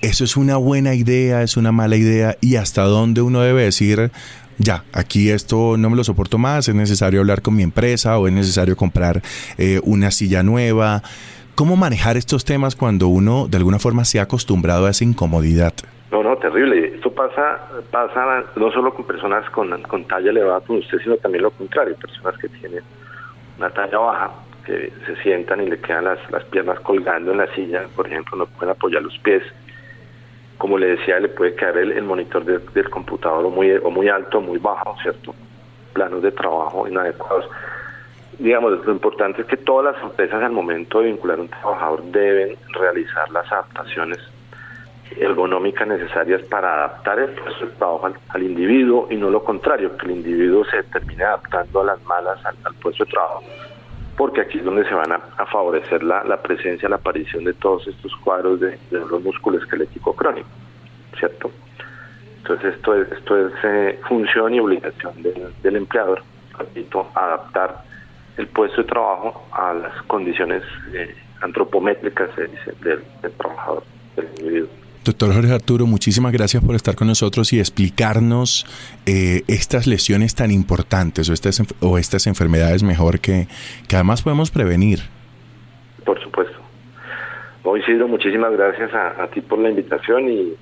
[0.00, 2.36] ¿Eso es una buena idea, es una mala idea?
[2.40, 4.12] ¿Y hasta dónde uno debe decir,
[4.58, 8.28] ya, aquí esto no me lo soporto más, es necesario hablar con mi empresa o
[8.28, 9.22] es necesario comprar
[9.56, 11.02] eh, una silla nueva?
[11.58, 15.72] ¿Cómo manejar estos temas cuando uno de alguna forma se ha acostumbrado a esa incomodidad?
[16.12, 16.94] No, no, terrible.
[16.94, 17.58] Esto pasa,
[17.90, 21.96] pasa no solo con personas con, con talla elevada como usted, sino también lo contrario,
[21.96, 22.84] personas que tienen
[23.58, 24.30] una talla baja,
[24.64, 28.38] que se sientan y le quedan las, las piernas colgando en la silla, por ejemplo,
[28.38, 29.42] no pueden apoyar los pies.
[30.58, 34.42] Como le decía, le puede quedar el, monitor del computador muy, o muy alto o
[34.42, 35.34] muy bajo, ¿cierto?
[35.92, 37.46] Planos de trabajo inadecuados
[38.38, 42.02] digamos, lo importante es que todas las empresas al momento de vincular a un trabajador
[42.04, 44.18] deben realizar las adaptaciones
[45.16, 50.06] ergonómicas necesarias para adaptar el puesto de trabajo al, individuo y no lo contrario, que
[50.06, 53.42] el individuo se termine adaptando a las malas al, puesto de trabajo,
[54.16, 58.14] porque aquí es donde se van a, favorecer la, presencia, la aparición de todos estos
[58.16, 60.48] cuadros de, los músculos esquelético crónico,
[61.18, 61.50] ¿cierto?
[62.36, 66.22] Entonces esto es, esto es eh, función y obligación del, del empleador,
[66.56, 67.87] repito, adaptar
[68.38, 70.62] el puesto de trabajo a las condiciones
[70.94, 72.50] eh, antropométricas del,
[73.36, 73.84] trabajador,
[74.16, 74.68] del individuo.
[75.04, 78.66] Doctor Jorge Arturo, muchísimas gracias por estar con nosotros y explicarnos
[79.06, 83.48] eh, estas lesiones tan importantes o estas, o estas enfermedades mejor que,
[83.88, 85.00] que además podemos prevenir.
[86.04, 86.58] Por supuesto.
[87.64, 90.54] Hoy Isidro, muchísimas gracias a, ti por la invitación y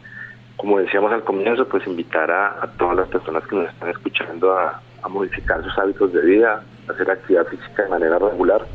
[0.56, 4.82] como decíamos al comienzo, pues invitar a, todas las personas que nos están escuchando a,
[5.08, 8.66] modificar sus hábitos de vida, hacer actividad física de manera regular,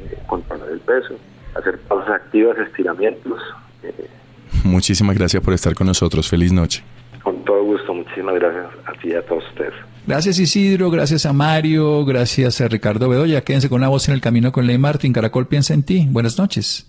[0.00, 1.14] eh, controlar el peso,
[1.54, 3.40] hacer pausas activas, estiramientos.
[3.82, 4.08] Eh,
[4.64, 6.28] Muchísimas gracias por estar con nosotros.
[6.28, 6.82] Feliz noche.
[7.22, 7.94] Con todo gusto.
[7.94, 9.74] Muchísimas gracias a ti y a todos ustedes.
[10.06, 13.42] Gracias Isidro, gracias a Mario, gracias a Ricardo Bedoya.
[13.42, 15.12] Quédense con la voz en el camino con Ley Martín.
[15.12, 16.06] Caracol piensa en ti.
[16.10, 16.86] Buenas noches.